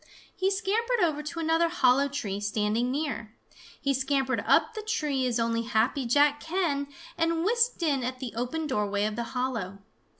[0.35, 3.35] He scampered over to another hollow tree standing near.
[3.79, 6.87] He scampered up the tree as only Happy Jack can
[7.19, 9.77] and whisked in at the open doorway of the hollow.